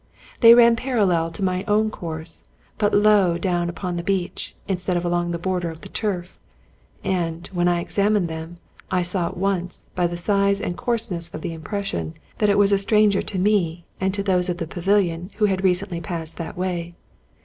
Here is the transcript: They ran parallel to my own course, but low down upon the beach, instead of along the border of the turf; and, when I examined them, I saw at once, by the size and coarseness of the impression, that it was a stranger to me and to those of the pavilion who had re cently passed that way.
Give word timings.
They 0.39 0.55
ran 0.55 0.75
parallel 0.75 1.29
to 1.29 1.43
my 1.43 1.63
own 1.67 1.91
course, 1.91 2.43
but 2.79 2.91
low 2.91 3.37
down 3.37 3.69
upon 3.69 3.97
the 3.97 4.03
beach, 4.03 4.55
instead 4.67 4.97
of 4.97 5.05
along 5.05 5.29
the 5.29 5.37
border 5.37 5.69
of 5.69 5.81
the 5.81 5.89
turf; 5.89 6.39
and, 7.03 7.45
when 7.53 7.67
I 7.67 7.81
examined 7.81 8.27
them, 8.27 8.57
I 8.89 9.03
saw 9.03 9.27
at 9.27 9.37
once, 9.37 9.85
by 9.93 10.07
the 10.07 10.17
size 10.17 10.59
and 10.59 10.75
coarseness 10.75 11.29
of 11.35 11.41
the 11.41 11.53
impression, 11.53 12.15
that 12.39 12.49
it 12.49 12.57
was 12.57 12.71
a 12.71 12.79
stranger 12.79 13.21
to 13.21 13.37
me 13.37 13.85
and 13.99 14.11
to 14.15 14.23
those 14.23 14.49
of 14.49 14.57
the 14.57 14.65
pavilion 14.65 15.29
who 15.37 15.45
had 15.45 15.63
re 15.63 15.73
cently 15.75 16.01
passed 16.01 16.37
that 16.37 16.57
way. 16.57 16.93